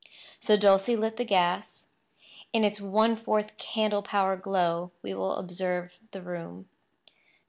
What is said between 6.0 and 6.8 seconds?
the room.